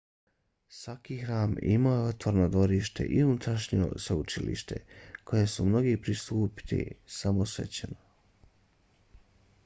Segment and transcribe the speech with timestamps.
[0.75, 4.77] svaki hram imao je otvoreno dvorište i unutrašnje svetište
[5.31, 6.79] kojem su mogli pristupiti
[7.19, 8.01] samo svećenici